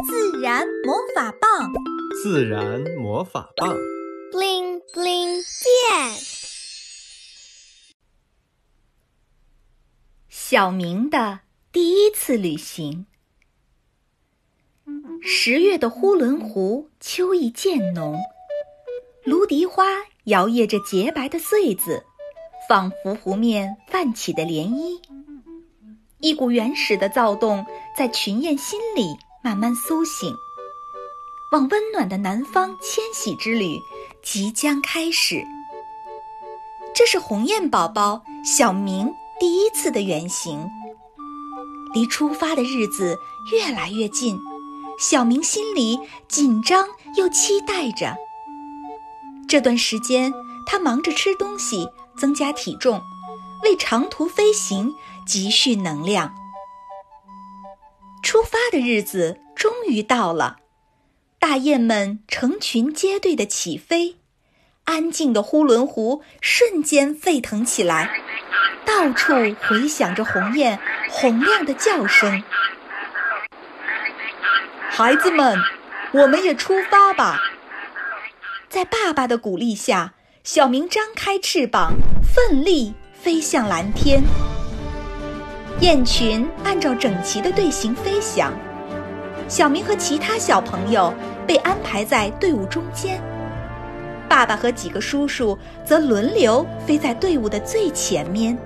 [0.00, 1.70] 自然魔法棒，
[2.22, 3.76] 自然魔法棒
[4.32, 6.18] ，bling bling 变。
[10.30, 13.04] 小明的第一次旅行。
[15.20, 18.18] 十月的呼伦湖，秋意渐浓，
[19.24, 19.84] 芦荻花
[20.24, 22.02] 摇曳着洁白的穗子，
[22.66, 25.00] 仿佛湖面泛起的涟漪。
[26.18, 27.66] 一股原始的躁动
[27.96, 30.36] 在群雁心里慢慢苏醒，
[31.50, 33.82] 往温暖的南方迁徙之旅
[34.22, 35.44] 即将开始。
[36.94, 40.70] 这是鸿雁宝宝小明第一次的远行，
[41.92, 43.18] 离出发的日子
[43.50, 44.38] 越来越近，
[44.98, 48.16] 小明心里紧张又期待着。
[49.48, 50.32] 这段时间，
[50.66, 53.02] 他忙着吃东西，增加体重，
[53.64, 54.94] 为长途飞行。
[55.24, 56.34] 积蓄能量。
[58.32, 60.56] 出发的日子终于到了，
[61.38, 64.16] 大雁们成群结队的起飞，
[64.84, 68.10] 安静的呼伦湖瞬间沸腾起来，
[68.86, 70.78] 到处回响着鸿雁
[71.10, 72.42] 洪亮的叫声。
[74.88, 75.58] 孩子们，
[76.12, 77.38] 我们也出发吧！
[78.70, 84.22] 在爸爸的鼓励下，小明张开翅膀，奋力飞向蓝天。
[85.82, 88.54] 雁群按照整齐的队形飞翔，
[89.48, 91.12] 小明和其他小朋友
[91.44, 93.20] 被安排在队伍中间。
[94.28, 98.56] 爸爸和几个叔叔则轮流飞在队伍的最前面。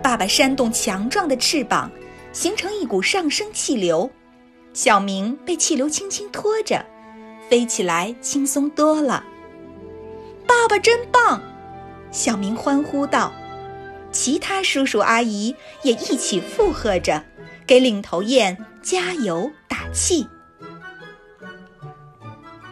[0.00, 1.90] 爸爸扇动强壮的翅膀，
[2.32, 4.08] 形成一股上升气流，
[4.72, 6.86] 小明被气流轻轻拖着，
[7.50, 9.24] 飞起来轻松多了。
[10.46, 11.42] 爸爸真棒！
[12.12, 13.32] 小明欢呼道。
[14.16, 17.22] 其他叔叔阿姨也一起附和着，
[17.66, 20.26] 给领头雁加油打气。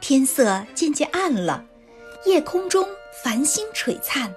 [0.00, 1.64] 天色渐渐暗了，
[2.26, 2.84] 夜空中
[3.22, 4.34] 繁星璀璨。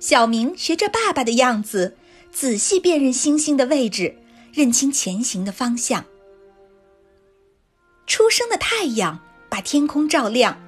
[0.00, 1.96] 小明学着爸爸的样子，
[2.32, 4.16] 仔细辨认星星的位置，
[4.52, 6.04] 认清前行的方向。
[8.04, 10.60] 初升的太阳把天空照亮，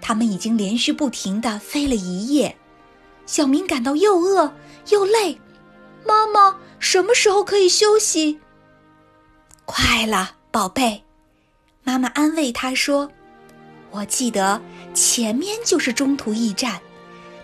[0.00, 2.56] 他们已经连续不停地飞了一夜。
[3.24, 4.52] 小明感到又饿
[4.88, 5.38] 又累，
[6.04, 8.40] 妈妈什么时候可以休息？
[9.64, 11.04] 快了，宝贝，
[11.82, 13.10] 妈妈安慰他说
[13.90, 14.60] ：“我记得
[14.92, 16.80] 前面就是中途驿站，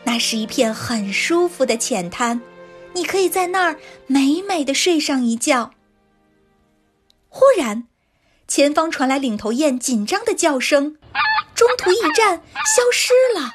[0.05, 2.41] 那是一片很舒服的浅滩，
[2.93, 5.71] 你可以在那儿美美的睡上一觉。”
[7.31, 7.87] 忽然，
[8.49, 10.97] 前方传来领头雁紧张的叫声，
[11.55, 13.53] 中途驿站消失了。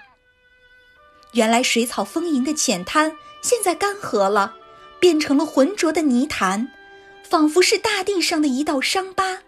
[1.34, 3.12] 原来水草丰盈的浅滩
[3.44, 4.56] 现在干涸了，
[5.00, 6.70] 变成了浑浊的泥潭，
[7.24, 9.40] 仿佛是大地上的一道伤疤。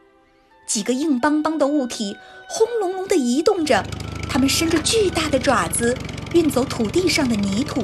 [0.67, 2.17] 几个硬邦邦的物体
[2.49, 3.83] 轰隆隆地移动着，
[4.29, 5.97] 它们伸着巨大的爪子，
[6.33, 7.83] 运走土地上的泥土。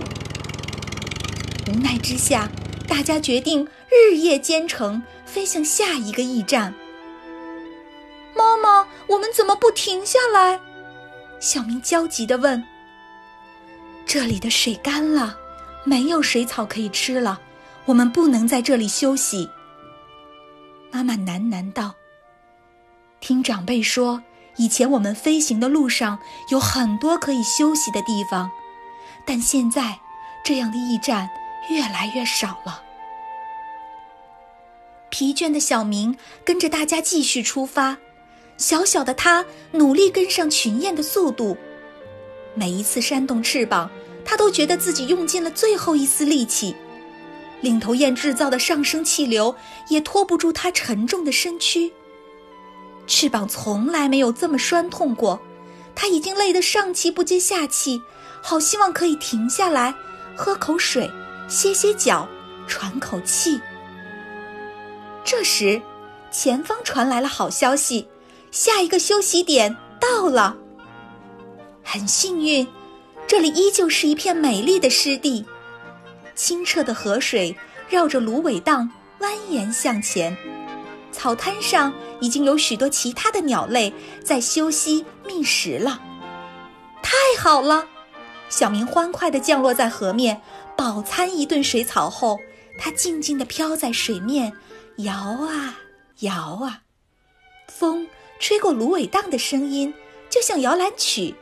[1.68, 2.50] 无奈之下，
[2.88, 6.74] 大家决定日夜兼程，飞向下一个驿站。
[8.36, 10.60] 妈妈，我们怎么不停下来？
[11.40, 12.62] 小明焦急地问。
[14.06, 15.38] 这里的水干了，
[15.84, 17.42] 没有水草可以吃了，
[17.86, 19.50] 我们不能在这里休息。
[20.92, 21.96] 妈妈喃喃道
[23.20, 24.22] ：“听长辈说，
[24.58, 28.52] 以前我们飞行的路上有很多可以休息的地方，
[29.26, 29.98] 但现在
[30.44, 31.30] 这样的驿站
[31.70, 32.84] 越来越少了。”
[35.10, 37.98] 疲倦的小明跟着大家继续出发，
[38.58, 41.58] 小小的他努力跟上群雁的速度。
[42.54, 43.90] 每一次扇动翅膀，
[44.26, 46.76] 他都觉得自己用尽了最后一丝力气。
[47.62, 49.56] 领头雁制造的上升气流
[49.90, 51.94] 也拖不住它沉重的身躯。
[53.06, 55.40] 翅膀从来没有这么酸痛过，
[55.94, 58.02] 他已经累得上气不接下气，
[58.42, 59.94] 好希望可以停下来，
[60.36, 61.12] 喝口水，
[61.48, 62.28] 歇歇脚，
[62.68, 63.60] 喘口气。
[65.24, 65.82] 这时，
[66.32, 68.08] 前方传来了好消息，
[68.50, 70.58] 下一个休息点到了。
[71.84, 72.68] 很幸运，
[73.32, 75.46] 这里依旧是一片美丽的湿地。
[76.36, 77.56] 清澈的河水
[77.88, 78.92] 绕着芦苇荡
[79.22, 80.36] 蜿蜒向前，
[81.14, 86.02] 草滩上已经有许多其他的鸟类在休息觅食了。
[87.02, 87.88] 太好了！
[88.50, 90.42] 小明欢快地降落在河面，
[90.76, 92.38] 饱餐一顿水草后，
[92.78, 94.52] 他静静地飘在水面，
[94.98, 95.80] 摇啊
[96.20, 96.82] 摇啊。
[97.70, 98.06] 风
[98.42, 99.94] 吹过芦苇荡的声音，
[100.30, 101.34] 就像摇篮曲。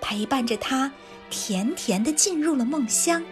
[0.00, 0.92] 陪伴着他，
[1.30, 3.22] 甜甜的进入了梦乡。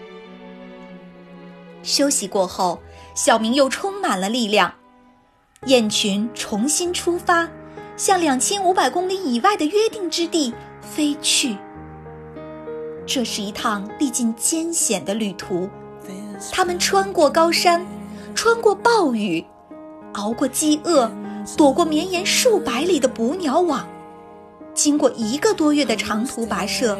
[1.83, 2.81] 休息过后，
[3.15, 4.73] 小明又充满了力量。
[5.67, 7.49] 雁群重新出发，
[7.97, 11.57] 向两千五百公里以外的约定之地飞去。
[13.07, 15.69] 这是一趟历尽艰险的旅途，
[16.53, 17.87] 他们穿过高山，
[18.35, 19.45] 穿过暴雨，
[20.15, 21.11] 熬过饥饿，
[21.57, 23.87] 躲过绵延数百里的捕鸟网。
[24.77, 26.97] 经过一个多月的长途跋涉，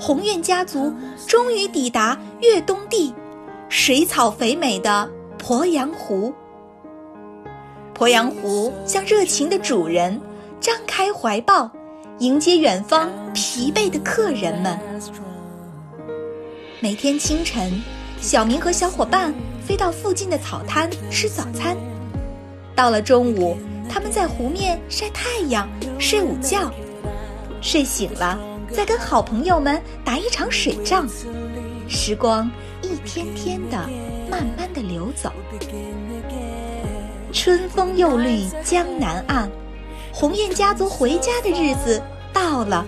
[0.00, 0.92] 鸿雁家族
[1.26, 3.14] 终于抵达越冬地，
[3.68, 5.08] 水草肥美的
[5.38, 6.32] 鄱阳湖。
[7.94, 10.18] 鄱阳湖向热情的主人
[10.60, 11.70] 张开怀抱，
[12.20, 14.78] 迎接远方疲惫的客人们。
[16.80, 17.70] 每天清晨，
[18.18, 21.76] 小明和小伙伴飞到附近的草滩吃早餐。
[22.74, 23.58] 到了中午，
[23.90, 25.68] 他们在湖面晒太阳、
[25.98, 26.72] 睡午觉。
[27.60, 28.38] 睡醒了，
[28.72, 31.06] 再跟好朋友们打一场水仗。
[31.88, 32.50] 时光
[32.82, 33.76] 一天天的、
[34.30, 35.32] 慢慢的流走。
[37.32, 39.50] 春风又绿江南岸，
[40.12, 42.02] 鸿雁家族回家的日子
[42.32, 42.86] 到了。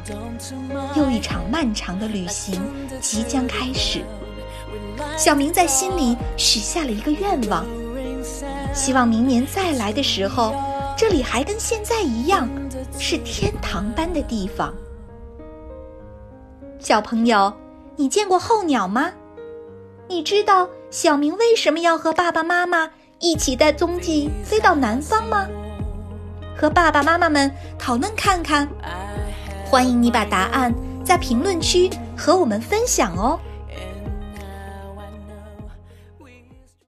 [0.96, 2.60] 又一场漫长的旅行
[3.00, 4.02] 即将开始。
[5.16, 7.66] 小明在心里许下了一个愿望，
[8.74, 10.71] 希望明年再来的时候。
[10.96, 12.48] 这里还跟现在一样，
[12.98, 14.72] 是天堂般的地方。
[16.78, 17.52] 小朋友，
[17.96, 19.10] 你见过候鸟吗？
[20.08, 25.48] 你知道小明为什么要和爸爸妈妈一起带踪迹飞到南方吗？
[26.56, 28.68] 和爸爸妈妈们讨论看看。
[29.64, 30.72] 欢迎你把答案
[31.04, 33.40] 在评论区和我们分享哦。